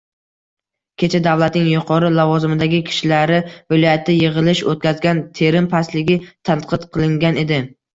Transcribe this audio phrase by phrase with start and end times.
[1.03, 6.21] Kecha davlatning yuqori lavozimdagi kishilari viloyatda yigʻilish oʻtkazgan, terim pastligi
[6.53, 7.67] tanqid qilingan edi.